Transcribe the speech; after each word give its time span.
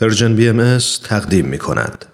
پرژن 0.00 0.36
بی 0.36 0.48
ام 0.48 0.78
تقدیم 1.04 1.46
می 1.46 1.58
کند. 1.58 2.04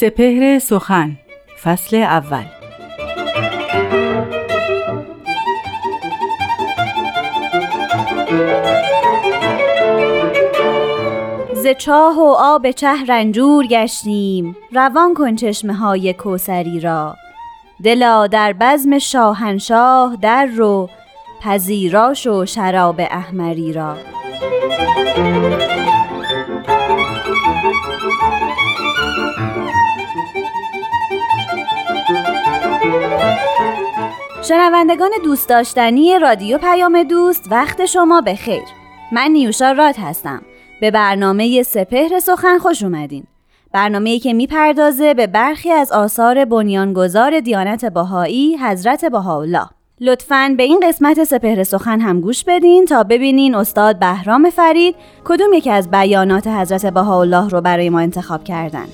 سپهر 0.00 0.58
سخن 0.58 1.18
فصل 1.62 1.96
اول 1.96 2.44
چاه 11.72 12.18
و 12.18 12.34
آب 12.38 12.70
چه 12.70 13.04
رنجور 13.08 13.66
گشتیم. 13.66 14.56
روان 14.72 15.14
کن 15.14 15.36
چشمه 15.36 15.74
های 15.74 16.12
کوسری 16.12 16.80
را. 16.80 17.16
دلا 17.84 18.26
در 18.26 18.52
بزم 18.52 18.98
شاهنشاه 18.98 20.16
در 20.22 20.46
رو 20.46 20.88
پذیراش 21.42 22.26
و 22.26 22.46
شراب 22.46 23.00
احمری 23.00 23.72
را. 23.72 23.96
شنوندگان 34.42 35.10
دوست 35.24 35.48
داشتنی 35.48 36.18
رادیو 36.18 36.58
پیام 36.58 37.02
دوست 37.02 37.48
وقت 37.50 37.86
شما 37.86 38.20
به 38.20 38.34
خیر 38.34 38.62
من 39.12 39.30
نیوشا 39.30 39.72
راد 39.72 39.96
هستم. 39.96 40.42
به 40.80 40.90
برنامه 40.90 41.62
سپهر 41.62 42.18
سخن 42.18 42.58
خوش 42.58 42.82
اومدین 42.82 43.24
برنامه‌ای 43.72 44.18
که 44.18 44.32
می‌پردازه 44.32 45.14
به 45.14 45.26
برخی 45.26 45.70
از 45.70 45.92
آثار 45.92 46.44
بنیانگذار 46.44 47.40
دیانت 47.40 47.84
باهایی 47.84 48.56
حضرت 48.56 49.04
بهاءالله 49.04 49.66
لطفاً 50.00 50.54
به 50.56 50.62
این 50.62 50.80
قسمت 50.88 51.24
سپهر 51.24 51.64
سخن 51.64 52.00
هم 52.00 52.20
گوش 52.20 52.44
بدین 52.44 52.84
تا 52.84 53.02
ببینین 53.02 53.54
استاد 53.54 53.98
بهرام 53.98 54.50
فرید 54.50 54.94
کدوم 55.24 55.52
یکی 55.52 55.70
از 55.70 55.90
بیانات 55.90 56.46
حضرت 56.46 56.86
بهاءالله 56.86 57.48
رو 57.48 57.60
برای 57.60 57.90
ما 57.90 58.00
انتخاب 58.00 58.44
کردن. 58.44 58.86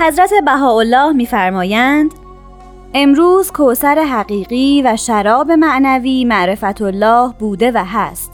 حضرت 0.00 0.30
بهاءالله 0.44 1.12
میفرمایند 1.12 2.10
امروز 2.94 3.50
کوسر 3.50 3.94
حقیقی 3.94 4.82
و 4.82 4.96
شراب 4.96 5.50
معنوی 5.50 6.24
معرفت 6.24 6.82
الله 6.82 7.32
بوده 7.38 7.72
و 7.74 7.84
هست. 7.86 8.32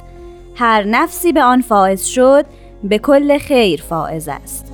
هر 0.55 0.83
نفسی 0.83 1.33
به 1.33 1.43
آن 1.43 1.61
فائز 1.61 2.05
شد 2.05 2.47
به 2.85 2.99
کل 2.99 3.39
خیر 3.39 3.83
فائز 3.83 4.29
است. 4.29 4.73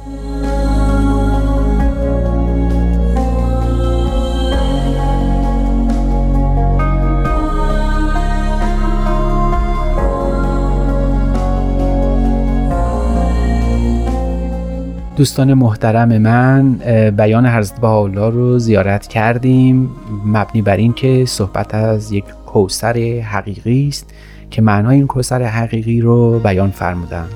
دوستان 15.23 15.55
محترم 15.55 16.19
من 16.19 16.73
بیان 17.11 17.47
حضرت 17.47 17.81
بهاءالله 17.81 18.31
رو 18.31 18.59
زیارت 18.59 19.07
کردیم 19.07 19.91
مبنی 20.27 20.63
بر 20.63 20.77
این 20.77 20.93
که 20.93 21.25
صحبت 21.27 21.75
از 21.75 22.13
یک 22.13 22.25
کوسر 22.47 23.21
حقیقی 23.21 23.89
است 23.89 24.15
که 24.51 24.63
معنای 24.63 24.97
این 24.97 25.07
کوسر 25.07 25.43
حقیقی 25.43 26.01
رو 26.01 26.39
بیان 26.39 26.71
فرمودن. 26.71 27.29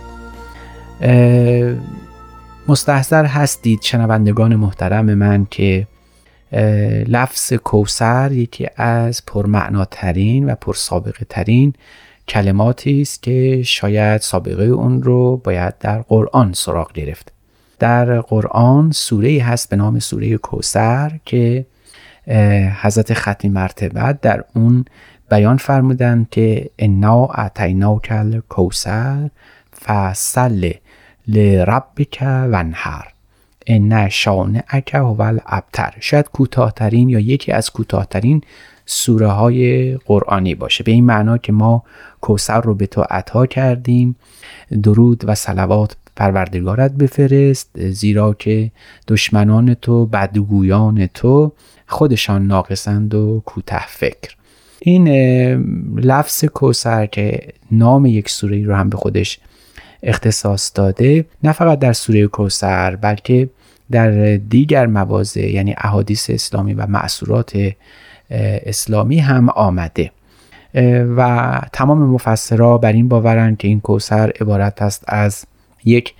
مستحضر 2.68 3.24
هستید 3.24 3.82
شنوندگان 3.82 4.56
محترم 4.56 5.14
من 5.14 5.46
که 5.50 5.86
لفظ 7.08 7.52
کوسر 7.52 8.32
یکی 8.32 8.66
از 8.76 9.26
پرمعناترین 9.26 10.50
و 10.50 10.54
پرسابقه 10.54 11.26
ترین 11.28 11.72
کلماتی 12.28 13.00
است 13.02 13.22
که 13.22 13.62
شاید 13.62 14.20
سابقه 14.20 14.64
اون 14.64 15.02
رو 15.02 15.36
باید 15.36 15.78
در 15.78 15.98
قرآن 15.98 16.52
سراغ 16.52 16.92
گرفت. 16.92 17.35
در 17.78 18.20
قرآن 18.20 18.92
سوره 18.92 19.42
هست 19.42 19.70
به 19.70 19.76
نام 19.76 19.98
سوره 19.98 20.36
کوسر 20.36 21.12
که 21.24 21.66
حضرت 22.82 23.14
ختمی 23.14 23.50
مرتبه 23.50 24.18
در 24.22 24.44
اون 24.54 24.84
بیان 25.30 25.56
فرمودن 25.56 26.26
که 26.30 26.70
انا 26.78 27.50
کل 28.04 28.40
کوسر 28.48 29.30
فصل 29.84 30.72
لربک 31.28 32.18
ونهر 32.22 33.12
ان 33.66 34.08
شانعک 34.08 34.94
هو 34.94 35.22
الابتر 35.22 35.94
شاید 36.00 36.28
کوتاهترین 36.28 37.08
یا 37.08 37.18
یکی 37.18 37.52
از 37.52 37.70
کوتاهترین 37.70 38.40
سوره 38.86 39.26
های 39.26 39.94
قرآنی 39.96 40.54
باشه. 40.54 40.84
به 40.84 40.92
این 40.92 41.04
معنا 41.04 41.38
که 41.38 41.52
ما 41.52 41.82
کوسر 42.20 42.60
رو 42.60 42.74
به 42.74 42.86
تو 42.86 43.04
عطا 43.10 43.46
کردیم 43.46 44.16
درود 44.82 45.24
و 45.26 45.34
صلوات 45.34 45.96
پروردگارت 46.16 46.92
بفرست 46.92 47.70
زیرا 47.88 48.34
که 48.34 48.70
دشمنان 49.08 49.74
تو 49.74 50.06
بدگویان 50.06 51.06
تو 51.06 51.52
خودشان 51.86 52.46
ناقصند 52.46 53.14
و 53.14 53.42
کوته 53.46 53.86
فکر. 53.86 54.36
این 54.78 55.08
لفظ 55.96 56.44
کوسر 56.44 57.06
که 57.06 57.48
نام 57.70 58.06
یک 58.06 58.30
سوره 58.30 58.64
رو 58.64 58.74
هم 58.74 58.88
به 58.88 58.96
خودش 58.96 59.38
اختصاص 60.02 60.72
داده 60.74 61.24
نه 61.42 61.52
فقط 61.52 61.78
در 61.78 61.92
سوره 61.92 62.26
کوسر 62.26 62.96
بلکه 62.96 63.48
در 63.90 64.36
دیگر 64.36 64.86
مواضع 64.86 65.50
یعنی 65.50 65.74
احادیث 65.78 66.30
اسلامی 66.30 66.74
و 66.74 66.86
معصورات 66.86 67.72
اسلامی 68.30 69.18
هم 69.18 69.48
آمده. 69.48 70.10
و 71.16 71.60
تمام 71.72 71.98
مفسرها 71.98 72.78
بر 72.78 72.92
این 72.92 73.08
باورند 73.08 73.58
که 73.58 73.68
این 73.68 73.80
کوسر 73.80 74.32
عبارت 74.40 74.82
است 74.82 75.04
از 75.08 75.44
یک 75.86 76.14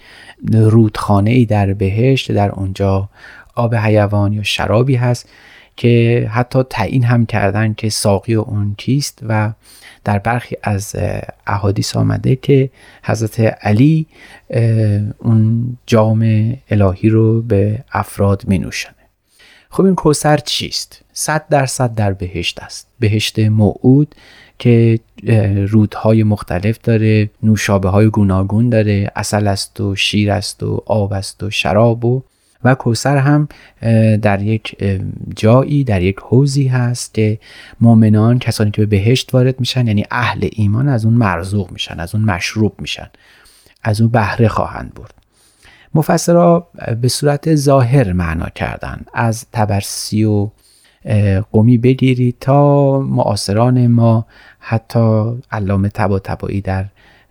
رودخانه 0.53 1.31
ای 1.31 1.45
در 1.45 1.73
بهشت 1.75 2.33
در 2.33 2.51
اونجا 2.51 3.09
آب 3.55 3.75
حیوان 3.75 4.33
یا 4.33 4.43
شرابی 4.43 4.95
هست 4.95 5.29
که 5.77 6.27
حتی 6.33 6.63
تعیین 6.71 7.05
هم 7.05 7.27
کردن 7.27 7.75
که 7.75 7.89
ساقی 7.89 8.35
اون 8.35 8.75
کیست 8.79 9.19
و 9.29 9.53
در 10.05 10.19
برخی 10.19 10.57
از 10.63 10.97
احادیث 11.47 11.97
آمده 11.97 12.37
که 12.37 12.71
حضرت 13.03 13.41
علی 13.41 14.07
اون 15.19 15.77
جام 15.87 16.53
الهی 16.71 17.09
رو 17.09 17.43
به 17.43 17.85
افراد 17.93 18.43
می 18.47 18.59
نوشنه 18.59 18.96
خب 19.71 19.85
این 19.85 19.95
کوسر 19.95 20.37
چیست؟ 20.37 21.03
صد 21.13 21.45
درصد 21.51 21.95
در 21.95 22.13
بهشت 22.13 22.63
است 22.63 22.89
بهشت 23.01 23.39
موعود 23.39 24.15
که 24.59 25.01
رودهای 25.69 26.23
مختلف 26.23 26.79
داره 26.83 27.31
نوشابه 27.43 27.89
های 27.89 28.09
گوناگون 28.09 28.69
داره 28.69 29.11
اصل 29.17 29.47
است 29.47 29.81
و 29.81 29.97
شیر 29.97 30.31
است 30.31 30.63
و 30.63 30.83
آب 30.87 31.13
است 31.13 31.43
و 31.43 31.51
شراب 31.51 32.05
و 32.05 32.23
و 32.65 32.75
کوسر 32.75 33.17
هم 33.17 33.49
در 34.19 34.43
یک 34.43 34.77
جایی 35.37 35.85
در 35.85 36.03
یک 36.03 36.17
حوزی 36.23 36.67
هست 36.67 37.15
که 37.15 37.39
مؤمنان 37.81 38.39
کسانی 38.39 38.71
که 38.71 38.81
به 38.83 38.87
بهشت 38.87 39.35
وارد 39.35 39.61
میشن 39.61 39.87
یعنی 39.87 40.05
اهل 40.11 40.49
ایمان 40.53 40.89
از 40.89 41.05
اون 41.05 41.15
مرزوق 41.15 41.71
میشن 41.71 42.01
از 42.01 42.15
اون 42.15 42.25
مشروب 42.25 42.81
میشن 42.81 43.09
از 43.83 44.01
اون 44.01 44.11
بهره 44.11 44.49
خواهند 44.49 44.95
برد 44.95 45.15
مفسرها 45.97 46.69
به 47.01 47.09
صورت 47.09 47.55
ظاهر 47.55 48.13
معنا 48.13 48.49
کردن. 48.49 49.01
از 49.15 49.47
تبرسی 49.53 50.25
و 50.25 50.51
قومی 51.53 51.79
بگیرید 51.79 52.37
تا 52.41 53.01
معاصران 53.01 53.87
ما 53.87 54.27
حتی 54.59 55.33
علامه 55.51 55.89
تبا 55.89 56.19
تبایی 56.19 56.61
در 56.61 56.85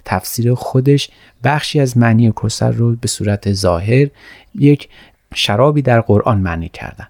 تفسیر 0.06 0.54
خودش. 0.54 1.10
بخشی 1.44 1.80
از 1.80 1.98
معنی 1.98 2.34
کسر 2.44 2.72
رو 2.72 2.96
به 2.96 3.08
صورت 3.08 3.54
ظاهر 3.54 4.08
یک 4.56 4.90
شرابی 5.36 5.82
در 5.82 6.02
قرآن 6.02 6.38
معنی 6.38 6.70
کردن. 6.70 7.08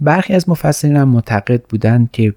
برخی 0.00 0.34
از 0.34 0.48
مفسرین 0.48 0.96
هم 0.96 1.08
معتقد 1.08 1.62
بودند 1.62 2.10
که 2.12 2.34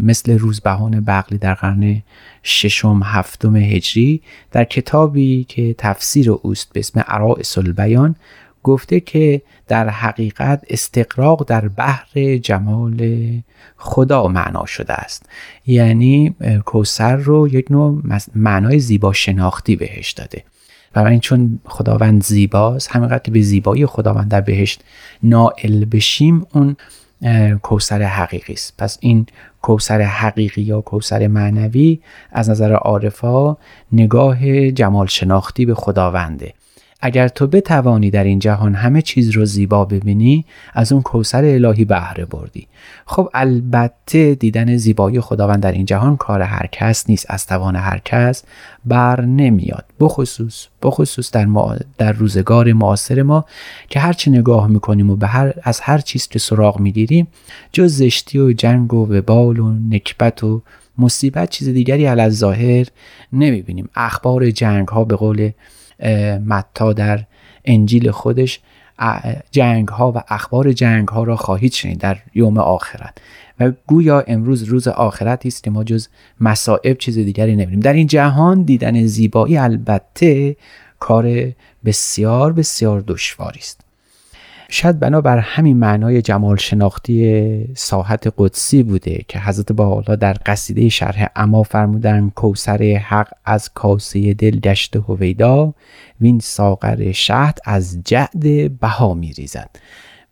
مثل 0.00 0.38
روزبهان 0.38 1.00
بغلی 1.00 1.38
در 1.38 1.54
قرن 1.54 2.02
ششم 2.42 3.00
هفتم 3.04 3.56
هجری 3.56 4.22
در 4.52 4.64
کتابی 4.64 5.44
که 5.48 5.74
تفسیر 5.78 6.30
اوست 6.30 6.72
به 6.72 6.80
اسم 6.80 7.00
عرائس 7.00 7.58
البیان 7.58 8.16
گفته 8.62 9.00
که 9.00 9.42
در 9.68 9.88
حقیقت 9.88 10.64
استقراق 10.70 11.44
در 11.48 11.68
بحر 11.68 12.36
جمال 12.36 13.28
خدا 13.76 14.28
معنا 14.28 14.66
شده 14.66 14.92
است. 14.92 15.26
یعنی 15.66 16.34
کوسر 16.64 17.16
رو 17.16 17.48
یک 17.48 17.70
نوع 17.70 18.02
معنای 18.34 18.78
زیبا 18.78 19.12
شناختی 19.12 19.76
بهش 19.76 20.12
داده. 20.12 20.42
و 20.94 20.98
این 20.98 21.20
چون 21.20 21.58
خداوند 21.64 22.24
زیباست 22.24 22.90
همینقدر 22.90 23.32
به 23.32 23.42
زیبایی 23.42 23.86
خداوند 23.86 24.30
در 24.30 24.40
بهشت 24.40 24.84
نائل 25.22 25.84
بشیم 25.84 26.46
اون 26.54 26.76
کوسر 27.62 28.02
حقیقی 28.02 28.52
است. 28.52 28.74
پس 28.78 28.98
این 29.00 29.26
کوسر 29.62 30.00
حقیقی 30.00 30.62
یا 30.62 30.80
کوسر 30.80 31.26
معنوی 31.26 32.00
از 32.32 32.50
نظر 32.50 32.72
عارفا 32.72 33.56
نگاه 33.92 34.70
جمال 34.70 35.06
شناختی 35.06 35.66
به 35.66 35.74
خداونده. 35.74 36.54
اگر 37.00 37.28
تو 37.28 37.46
بتوانی 37.46 38.10
در 38.10 38.24
این 38.24 38.38
جهان 38.38 38.74
همه 38.74 39.02
چیز 39.02 39.30
رو 39.30 39.44
زیبا 39.44 39.84
ببینی 39.84 40.44
از 40.74 40.92
اون 40.92 41.02
کوسر 41.02 41.44
الهی 41.44 41.84
بهره 41.84 42.24
بردی. 42.24 42.66
خب 43.06 43.30
البته 43.34 44.34
دیدن 44.34 44.76
زیبایی 44.76 45.20
خداوند 45.20 45.62
در 45.62 45.72
این 45.72 45.84
جهان 45.84 46.16
کار 46.16 46.42
هر 46.42 46.66
کس 46.72 47.08
نیست 47.08 47.26
از 47.28 47.46
توان 47.46 47.76
هر 47.76 48.00
کس 48.04 48.44
بر 48.84 49.20
نمیاد. 49.20 49.84
بخصوص 50.00 50.66
بخصوص 50.82 51.30
در, 51.30 51.46
در 51.98 52.12
روزگار 52.12 52.72
معاصر 52.72 53.22
ما 53.22 53.44
که 53.88 54.00
هرچی 54.00 54.30
نگاه 54.30 54.66
می‌کنیم 54.66 55.10
و 55.10 55.16
به 55.16 55.26
هر 55.26 55.52
از 55.62 55.80
هر 55.80 55.98
چیز 55.98 56.28
که 56.28 56.38
سراغ 56.38 56.80
می‌گیریم 56.80 57.28
جز 57.72 57.96
زشتی 57.96 58.38
و 58.38 58.52
جنگ 58.52 58.94
و 58.94 59.14
وبال 59.14 59.58
و 59.58 59.72
نکبت 59.90 60.44
و 60.44 60.62
مصیبت 60.98 61.50
چیز 61.50 61.68
دیگری 61.68 62.04
علی 62.04 62.28
ظاهر 62.28 62.86
نمی‌بینیم. 63.32 63.88
اخبار 63.94 64.50
جنگ 64.50 64.88
ها 64.88 65.04
به 65.04 65.16
قول 65.16 65.50
متا 66.46 66.92
در 66.92 67.24
انجیل 67.64 68.10
خودش 68.10 68.60
جنگ 69.50 69.88
ها 69.88 70.12
و 70.12 70.22
اخبار 70.28 70.72
جنگ 70.72 71.08
ها 71.08 71.22
را 71.22 71.36
خواهید 71.36 71.72
شنید 71.72 71.98
در 71.98 72.18
یوم 72.34 72.58
آخرت. 72.58 73.18
و 73.60 73.72
گویا 73.86 74.20
امروز 74.20 74.62
روز 74.62 74.88
آخرت 74.88 75.46
است 75.46 75.68
ما 75.68 75.84
جز 75.84 76.08
مصائب 76.40 76.98
چیز 76.98 77.18
دیگری 77.18 77.52
نمی‌بینیم. 77.52 77.80
در 77.80 77.92
این 77.92 78.06
جهان 78.06 78.62
دیدن 78.62 79.06
زیبایی 79.06 79.56
البته 79.56 80.56
کار 80.98 81.52
بسیار 81.84 82.52
بسیار 82.52 83.04
دشواری 83.06 83.58
است. 83.58 83.87
شاید 84.70 85.00
بنابر 85.00 85.38
همین 85.38 85.76
معنای 85.76 86.22
جمال 86.22 86.56
شناختی 86.56 87.74
ساحت 87.74 88.34
قدسی 88.38 88.82
بوده 88.82 89.24
که 89.28 89.40
حضرت 89.40 89.72
بالا 89.72 90.16
در 90.16 90.36
قصیده 90.46 90.88
شرح 90.88 91.26
اما 91.36 91.62
فرمودن 91.62 92.30
کوسر 92.30 92.82
حق 92.82 93.28
از 93.44 93.70
کاسه 93.74 94.34
دل 94.34 94.60
گشت 94.60 94.96
هویدا 94.96 95.74
وین 96.20 96.38
ساغر 96.38 97.12
شهد 97.12 97.58
از 97.64 98.00
جعد 98.04 98.78
بها 98.80 99.14
میریزد. 99.14 99.70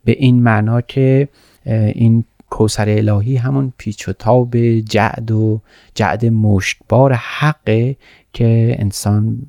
به 0.05 0.11
این 0.11 0.43
معنا 0.43 0.81
که 0.81 1.27
این 1.65 2.23
کوسر 2.49 2.89
الهی 2.89 3.35
همون 3.35 3.73
پیچ 3.77 4.09
و 4.09 4.13
تاب 4.13 4.57
جعد 4.79 5.31
و 5.31 5.61
جعد 5.95 6.25
مشکبار 6.25 7.13
حقه 7.13 7.95
که 8.33 8.75
انسان 8.79 9.41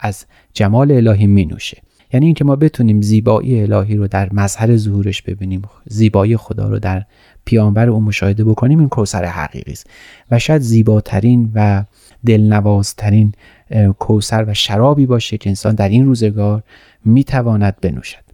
از 0.00 0.26
جمال 0.54 0.92
الهی 0.92 1.26
می 1.26 1.44
نوشه 1.44 1.78
یعنی 2.12 2.26
اینکه 2.26 2.44
ما 2.44 2.56
بتونیم 2.56 3.02
زیبایی 3.02 3.62
الهی 3.62 3.96
رو 3.96 4.08
در 4.08 4.32
مظهر 4.32 4.76
ظهورش 4.76 5.22
ببینیم 5.22 5.62
زیبایی 5.86 6.36
خدا 6.36 6.68
رو 6.68 6.78
در 6.78 7.04
پیامبر 7.44 7.88
او 7.88 8.00
مشاهده 8.00 8.44
بکنیم 8.44 8.78
این 8.78 8.88
کوسر 8.88 9.24
حقیقی 9.24 9.72
است. 9.72 9.86
و 10.30 10.38
شاید 10.38 10.62
زیباترین 10.62 11.52
و 11.54 11.84
دلنوازترین 12.26 13.32
کوسر 13.98 14.44
و 14.48 14.54
شرابی 14.54 15.06
باشه 15.06 15.38
که 15.38 15.50
انسان 15.50 15.74
در 15.74 15.88
این 15.88 16.06
روزگار 16.06 16.62
می‌تواند 17.04 17.76
بنوشد. 17.80 18.24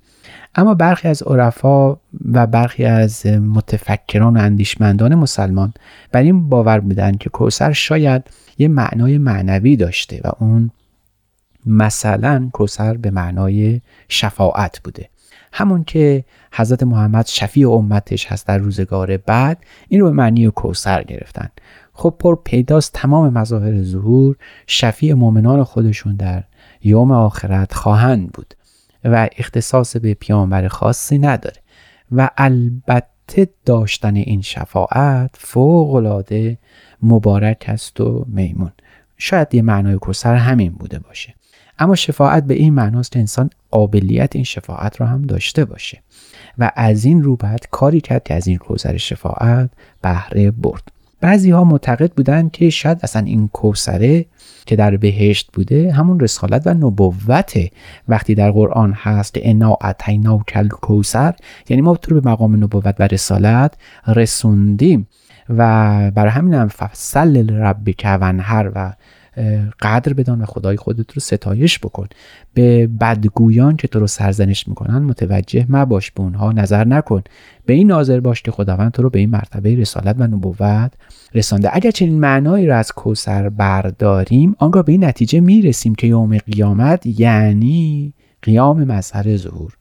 اما 0.55 0.75
برخی 0.75 1.09
از 1.09 1.23
عرفا 1.23 1.97
و 2.33 2.47
برخی 2.47 2.85
از 2.85 3.27
متفکران 3.27 4.37
و 4.37 4.41
اندیشمندان 4.41 5.15
مسلمان 5.15 5.73
بر 6.13 6.23
این 6.23 6.49
باور 6.49 6.81
بودند 6.81 7.19
که 7.19 7.31
کوسر 7.31 7.73
شاید 7.73 8.23
یه 8.59 8.69
معنای 8.69 9.19
معنوی 9.19 9.77
داشته 9.77 10.21
و 10.25 10.31
اون 10.39 10.71
مثلا 11.67 12.51
کوسر 12.53 12.97
به 12.97 13.11
معنای 13.11 13.81
شفاعت 14.09 14.81
بوده. 14.85 15.09
همون 15.53 15.85
که 15.85 16.25
حضرت 16.53 16.83
محمد 16.83 17.27
شفیع 17.27 17.71
امتش 17.71 18.27
هست 18.27 18.47
در 18.47 18.59
روزگار 18.59 19.17
بعد 19.17 19.65
این 19.89 20.01
رو 20.01 20.07
به 20.07 20.13
معنی 20.13 20.51
کوسر 20.51 21.03
گرفتن. 21.03 21.49
خب 21.93 22.15
پر 22.19 22.39
پیداست 22.45 22.93
تمام 22.93 23.33
مظاهر 23.33 23.83
ظهور 23.83 24.37
شفیع 24.67 25.15
مؤمنان 25.15 25.65
خودشون 25.65 26.17
در 26.17 26.45
یوم 26.83 27.13
آخرت 27.13 27.75
خواهند 27.75 28.33
بود 28.33 28.55
و 29.05 29.29
اختصاص 29.37 29.97
به 29.97 30.15
پیامبر 30.15 30.69
خاصی 30.69 31.19
نداره. 31.19 31.57
و 32.13 32.31
البته 32.37 33.49
داشتن 33.65 34.17
این 34.17 34.43
شفاعت 34.43 35.31
فوق 35.35 35.95
العاده 35.95 36.59
مبارک 37.03 37.65
است 37.69 38.01
و 38.01 38.25
میمون. 38.29 38.73
شاید 39.17 39.55
یه 39.55 39.63
معنای 39.63 39.97
کوسر 39.97 40.35
همین 40.35 40.73
بوده 40.73 40.99
باشه. 40.99 41.35
اما 41.81 41.95
شفاعت 41.95 42.45
به 42.45 42.55
این 42.55 42.75
معناست 42.75 43.13
که 43.13 43.19
انسان 43.19 43.51
قابلیت 43.71 44.37
این 44.37 44.45
شفاعت 44.45 45.01
را 45.01 45.07
هم 45.07 45.23
داشته 45.23 45.65
باشه. 45.65 46.03
و 46.59 46.71
از 46.77 47.05
این 47.05 47.23
رو 47.23 47.37
بعد 47.37 47.67
کاری 47.71 48.01
کرد 48.01 48.23
که 48.23 48.35
از 48.35 48.47
این 48.47 48.59
کوسر 48.59 48.97
شفاعت 48.97 49.71
بهره 50.03 50.51
برد. 50.51 50.83
بعضی 51.21 51.51
ها 51.51 51.65
معتقد 51.65 52.13
بودند 52.13 52.51
که 52.51 52.71
شاید 52.71 52.99
اصلا 53.03 53.23
این 53.23 53.49
کوسره 53.49 54.27
که 54.67 54.77
در 54.77 54.97
بهشت 54.97 55.51
بوده 55.53 55.93
همون 55.93 56.21
رسالت 56.21 56.67
و 56.67 56.75
نبوته 56.75 57.71
وقتی 58.09 58.35
در 58.35 58.51
قرآن 58.51 58.93
هست 58.97 59.35
انا 59.43 59.77
اتینا 59.85 60.39
کل 60.39 60.69
کوسر 60.69 61.35
یعنی 61.69 61.83
ما 61.83 61.97
تو 61.97 62.21
به 62.21 62.31
مقام 62.31 62.57
نبوت 62.57 62.95
و 62.99 63.03
رسالت 63.03 63.75
رسوندیم. 64.07 65.07
و 65.57 66.11
برای 66.11 66.31
همین 66.31 66.55
هم 66.55 66.69
فصل 66.69 67.51
رب 67.51 67.89
ونهر 68.05 68.73
و 68.75 68.93
قدر 69.81 70.13
بدان 70.13 70.41
و 70.41 70.45
خدای 70.47 70.77
خودت 70.77 71.13
رو 71.13 71.21
ستایش 71.21 71.79
بکن. 71.79 72.07
به 72.55 72.87
بدگویان 72.87 73.77
که 73.77 73.89
تو 73.89 74.01
رو 74.01 74.07
سرزنش 74.07 74.69
می‌کنن 74.69 74.99
متوجه 74.99 75.67
مباش 75.69 76.11
به 76.11 76.21
اونها 76.21 76.53
نظر 76.53 76.85
نکن. 76.85 77.23
به 77.67 77.73
این 77.73 77.87
ناظر 77.87 78.21
باش 78.21 78.43
که 78.43 78.51
خداوند 78.51 78.93
تو 78.93 79.03
رو 79.03 79.11
به 79.11 79.19
این 79.19 79.31
مرتبه 79.31 79.75
رسالت 79.75 80.17
و 80.19 80.23
نبوت 80.23 80.93
رسانده. 81.35 81.71
اگر 81.73 81.91
چنین 81.91 82.21
معنایی 82.21 82.67
رو 82.67 82.77
از 82.77 82.93
کوسر 82.93 83.49
برداریم 83.49 84.55
آنگاه 84.59 84.83
به 84.83 84.93
این 84.93 85.05
نتیجه 85.05 85.41
می‌رسیم 85.41 85.95
که 85.95 86.07
یوم 86.07 86.39
قیامت 86.39 87.07
یعنی 87.07 88.15
قیام 88.43 88.85
مظهر 88.85 89.37
ظهور. 89.37 89.73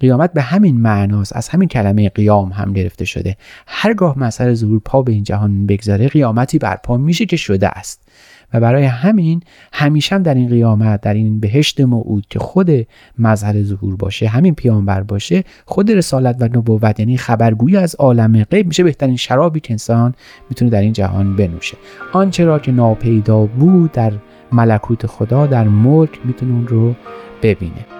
قیامت 0.00 0.32
به 0.32 0.42
همین 0.42 0.80
معناست. 0.80 1.36
از 1.36 1.48
همین 1.48 1.68
کلمه 1.68 2.08
قیام 2.08 2.52
هم 2.52 2.72
گرفته 2.72 3.04
شده. 3.04 3.36
هرگاه 3.66 4.18
مظهر 4.18 4.54
ظهور 4.54 4.80
پا 4.84 5.02
به 5.02 5.12
این 5.12 5.24
جهان 5.24 5.66
بگذاره 5.66 6.08
قیامتی 6.08 6.58
برپا 6.58 6.96
میشه 6.96 7.26
که 7.26 7.36
شده 7.36 7.68
است. 7.68 8.08
و 8.52 8.60
برای 8.60 8.84
همین 8.84 9.42
همیشه 9.72 10.14
هم 10.14 10.22
در 10.22 10.34
این 10.34 10.48
قیامت 10.48 11.00
در 11.00 11.14
این 11.14 11.40
بهشت 11.40 11.80
موعود 11.80 12.26
که 12.30 12.38
خود 12.38 12.70
مظهر 13.18 13.62
ظهور 13.62 13.96
باشه 13.96 14.28
همین 14.28 14.54
پیامبر 14.54 15.02
باشه 15.02 15.44
خود 15.64 15.90
رسالت 15.90 16.36
و 16.40 16.44
نبوت 16.44 17.00
یعنی 17.00 17.16
خبرگویی 17.16 17.76
از 17.76 17.94
عالم 17.94 18.44
غیب 18.44 18.66
میشه 18.66 18.84
بهترین 18.84 19.16
شرابی 19.16 19.60
که 19.60 19.72
انسان 19.72 20.14
می‌تونه 20.48 20.70
در 20.70 20.80
این 20.80 20.92
جهان 20.92 21.36
بنوشه. 21.36 21.76
آنچه 22.12 22.44
را 22.44 22.58
که 22.58 22.72
ناپیدا 22.72 23.46
بود 23.46 23.92
در 23.92 24.12
ملکوت 24.52 25.06
خدا 25.06 25.46
در 25.46 25.68
ملک 25.68 26.10
می‌تونه 26.24 26.52
اون 26.52 26.66
رو 26.66 26.94
ببینه. 27.42 27.97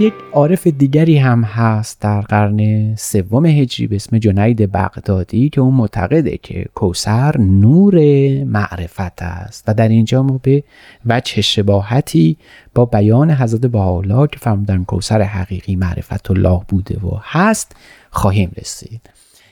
یک 0.00 0.14
عارف 0.32 0.66
دیگری 0.66 1.18
هم 1.18 1.42
هست 1.42 2.00
در 2.00 2.20
قرن 2.20 2.94
سوم 2.94 3.46
هجری 3.46 3.86
به 3.86 3.96
اسم 3.96 4.18
جنید 4.18 4.72
بغدادی 4.72 5.48
که 5.48 5.60
اون 5.60 5.74
معتقده 5.74 6.36
که 6.36 6.66
کوسر 6.74 7.38
نور 7.38 7.94
معرفت 8.44 9.22
است. 9.22 9.64
و 9.68 9.74
در 9.74 9.88
اینجا 9.88 10.22
ما 10.22 10.40
به 10.42 10.64
وجه 11.06 11.40
شباهتی 11.40 12.36
با 12.74 12.84
بیان 12.84 13.30
حضرت 13.30 13.60
بهاءالله 13.60 14.26
که 14.26 14.38
فرمودن 14.38 14.84
کوسر 14.84 15.22
حقیقی 15.22 15.76
معرفت 15.76 16.30
الله 16.30 16.60
بوده 16.68 16.98
و 16.98 17.18
هست 17.22 17.76
خواهیم 18.10 18.52
رسید. 18.60 19.00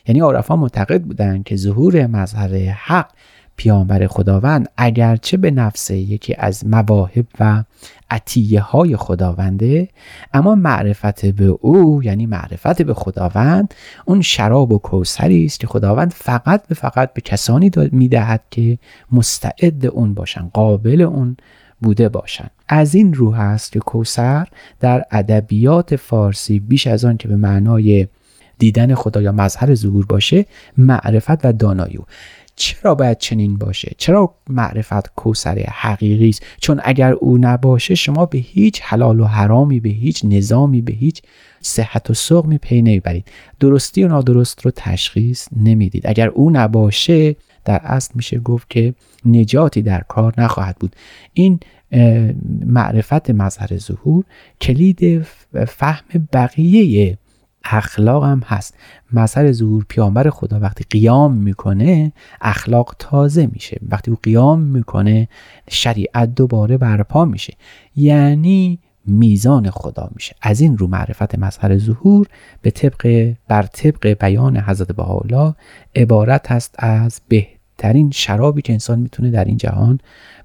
یعنی 0.07 0.21
عارفان 0.21 0.59
معتقد 0.59 1.03
بودند 1.03 1.45
که 1.45 1.57
ظهور 1.57 2.07
مظهر 2.07 2.55
حق 2.57 3.09
پیامبر 3.57 4.07
خداوند 4.07 4.69
اگرچه 4.77 5.37
به 5.37 5.51
نفس 5.51 5.91
یکی 5.91 6.35
از 6.39 6.67
مواهب 6.67 7.27
و 7.41 7.65
عطیه 8.11 8.61
های 8.61 8.97
خداونده 8.97 9.89
اما 10.35 10.55
معرفت 10.55 11.27
به 11.27 11.45
او 11.45 12.05
یعنی 12.05 12.27
معرفت 12.27 12.83
به 12.83 12.95
خداوند 12.95 13.75
اون 14.05 14.23
شراب 14.23 14.73
و 14.73 14.79
کوسری 14.79 15.45
است 15.45 15.61
که 15.61 15.67
خداوند 15.67 16.13
فقط 16.13 16.67
به 16.67 16.75
فقط 16.75 17.13
به 17.13 17.21
کسانی 17.21 17.71
می‌دهد 17.93 18.43
که 18.51 18.79
مستعد 19.13 19.87
اون 19.87 20.15
باشن 20.15 20.51
قابل 20.53 21.01
اون 21.01 21.37
بوده 21.81 22.09
باشند 22.09 22.51
از 22.69 22.95
این 22.95 23.15
رو 23.15 23.35
هست 23.35 23.73
که 23.73 23.79
کوسر 23.79 24.49
در 24.81 25.05
ادبیات 25.11 25.97
فارسی 25.97 26.61
بیش 26.61 26.87
از 26.87 27.05
آن 27.05 27.17
که 27.17 27.29
به 27.29 27.37
معنای 27.37 28.07
دیدن 28.59 28.95
خدا 28.95 29.23
یا 29.23 29.33
مظهر 29.33 29.75
ظهور 29.75 30.07
باشه 30.07 30.47
معرفت 30.79 31.45
و 31.45 31.53
دانایی 31.53 31.99
چرا 32.57 32.95
باید 32.95 33.19
چنین 33.19 33.59
باشه؟ 33.59 33.95
چرا 33.99 34.35
معرفت 34.49 35.15
کوسر 35.15 35.59
حقیقی 35.59 36.29
است؟ 36.29 36.43
چون 36.61 36.81
اگر 36.85 37.13
او 37.13 37.39
نباشه 37.41 37.95
شما 37.95 38.27
به 38.27 38.39
هیچ 38.39 38.81
حلال 38.85 39.21
و 39.21 39.25
حرامی 39.25 39.81
به 39.81 39.89
هیچ 39.89 40.25
نظامی 40.25 40.83
به 40.83 40.93
هیچ 40.93 41.23
صحت 41.61 42.11
و 42.11 42.15
سقمی 42.15 42.59
پی 42.59 42.83
نمی‌برید 42.83 43.29
درستی 43.61 44.05
و 44.05 44.09
نادرست 44.09 44.65
رو 44.65 44.71
تشخیص 44.77 45.49
نمی‌دید. 45.57 46.07
اگر 46.07 46.29
او 46.29 46.51
نباشه 46.51 47.37
در 47.65 47.81
اصل 47.85 48.13
میشه 48.15 48.39
گفت 48.39 48.71
که 48.71 48.95
نجاتی 49.25 49.83
در 49.83 50.01
کار 50.01 50.35
نخواهد 50.39 50.77
بود. 50.81 50.97
این 51.33 51.61
معرفت 52.67 53.31
مظهر 53.31 53.79
ظهور 53.79 54.25
کلید 54.61 55.27
فهم 55.69 56.29
بقیه 56.33 57.19
اخلاق 57.71 58.25
هم 58.25 58.43
هست. 58.47 58.75
مظهر 59.13 59.53
ظهور 59.53 59.85
پیامبر 59.89 60.31
خدا 60.31 60.61
وقتی 60.61 60.85
قیام 60.91 61.35
می‌کنه 61.35 62.13
اخلاق 62.41 62.95
تازه 62.99 63.49
میشه. 63.53 63.81
وقتی 63.89 64.11
او 64.11 64.17
قیام 64.23 64.61
می‌کنه 64.61 65.29
شریعت 65.71 66.35
دوباره 66.35 66.77
برپا 66.77 67.25
میشه. 67.25 67.55
یعنی 67.97 68.79
میزان 69.07 69.71
خدا 69.71 70.11
میشه. 70.15 70.37
از 70.43 70.61
این 70.61 70.79
رو 70.79 70.87
معرفت 70.87 71.39
مظهر 71.39 71.79
ظهور 71.79 72.27
به 72.63 72.71
طبق 72.71 73.33
بر 73.49 73.63
طبق 73.63 74.17
بیان 74.21 74.57
حضرت 74.57 74.93
بهاءالله 74.93 75.55
عبارت 75.97 76.53
هست 76.53 76.75
از 76.79 77.21
بهترین 77.77 78.11
شرابی 78.11 78.63
که 78.63 78.73
انسان 78.73 78.99
می‌تونه 78.99 79.31
در 79.31 79.45
این 79.45 79.57
جهان 79.57 80.01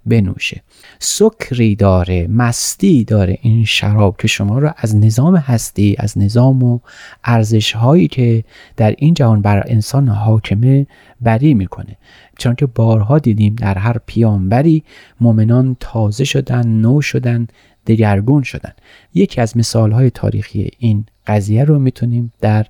بنوشه. 0.06 0.62
سکری 1.00 1.76
داره 1.76 2.28
مستی 2.28 3.04
داره 3.04 3.38
این 3.42 3.66
شراب 3.66 4.18
که 4.18 4.28
شما 4.28 4.60
را 4.60 4.74
از 4.78 4.96
نظام 4.96 5.36
هستی 5.36 5.96
از 6.00 6.18
نظام 6.18 6.64
و 6.64 6.80
ارزش 7.24 7.72
هایی 7.72 8.08
که 8.08 8.44
در 8.78 8.96
این 8.98 9.14
جهان 9.14 9.42
بر 9.42 9.64
انسان 9.68 10.08
حاکمه 10.08 10.88
بری 11.22 11.54
می‌کنه. 11.54 11.98
چون 12.38 12.56
که 12.56 12.66
بارها 12.66 13.20
دیدیم 13.20 13.56
در 13.56 13.78
هر 13.78 13.98
پیامبری 14.06 14.84
مؤمنان 15.22 15.78
تازه 15.80 16.24
شدن 16.24 16.68
نو 16.68 17.02
شدن 17.02 17.48
دگرگون 17.88 18.44
شدن. 18.44 18.74
یکی 19.14 19.42
از 19.42 19.58
مثال 19.58 19.92
های 19.92 20.10
تاریخی 20.10 20.70
این 20.80 21.06
قضیه 21.28 21.64
رو 21.64 21.80
می‌تونیم 21.80 22.34
در 22.42 22.66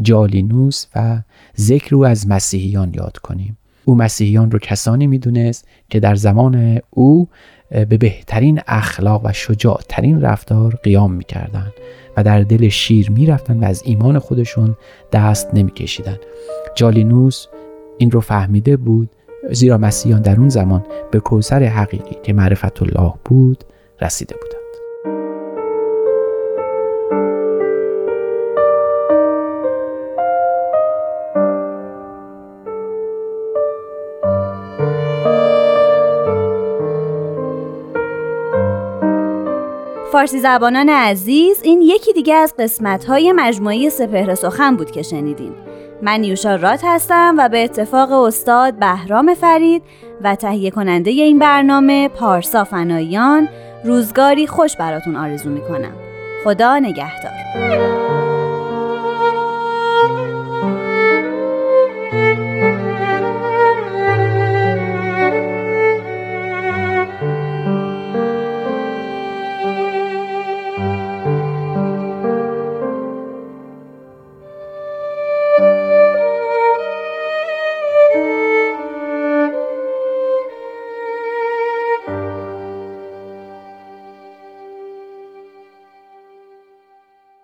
جالینوس 0.00 0.86
و 0.94 1.22
ذکر 1.58 1.94
او 1.94 2.06
از 2.06 2.28
مسیحیان 2.28 2.94
یاد 2.94 3.16
کنیم. 3.16 3.58
او 3.88 3.94
مسیحیان 3.94 4.50
رو 4.50 4.58
کسانی 4.58 5.06
می‌دونست 5.06 5.68
که 5.90 6.00
در 6.00 6.14
زمان 6.14 6.80
او 6.90 7.28
به 7.70 7.98
بهترین 7.98 8.60
اخلاق 8.66 9.20
و 9.24 9.32
شجاعترین 9.32 10.20
رفتار 10.20 10.78
قیام 10.82 11.12
می‌کردند 11.12 11.72
و 12.16 12.24
در 12.24 12.42
دل 12.42 12.68
شیر 12.68 13.10
می‌رفتن 13.10 13.56
و 13.60 13.64
از 13.64 13.82
ایمان 13.84 14.18
خودشون 14.18 14.76
دست 15.12 15.54
نمیکشیدن 15.54 16.16
جالینوس 16.74 17.46
این 17.98 18.10
رو 18.10 18.20
فهمیده 18.20 18.76
بود 18.76 19.10
زیرا 19.50 19.78
مسیحیان 19.78 20.22
در 20.22 20.36
اون 20.36 20.48
زمان 20.48 20.86
به 21.10 21.20
کوسر 21.20 21.62
حقیقی 21.62 22.16
که 22.22 22.32
معرفت 22.32 22.82
الله 22.82 23.12
بود 23.24 23.64
رسیده 24.00 24.34
بودند 24.34 24.47
فارسی 40.18 40.38
زبانان 40.40 40.88
عزیز 40.88 41.60
این 41.62 41.82
یکی 41.82 42.12
دیگه 42.12 42.34
از 42.34 42.54
قسمت 42.58 43.04
های 43.04 43.32
مجموعه 43.32 43.88
سپهر 43.88 44.34
سخن 44.34 44.76
بود 44.76 44.90
که 44.90 45.02
شنیدین. 45.02 45.52
من 46.02 46.20
نیوشا 46.20 46.56
رات 46.56 46.80
هستم 46.84 47.34
و 47.38 47.48
به 47.48 47.64
اتفاق 47.64 48.12
استاد 48.12 48.74
بهرام 48.74 49.34
فرید 49.34 49.82
و 50.22 50.34
تهیه 50.34 50.70
کننده 50.70 51.10
این 51.10 51.38
برنامه 51.38 52.08
پارسا 52.08 52.64
فنایان 52.64 53.48
روزگاری 53.84 54.46
خوش 54.46 54.76
براتون 54.76 55.16
آرزو 55.16 55.50
می‌کنم. 55.50 55.94
خدا 56.44 56.78
نگهدار. 56.78 58.17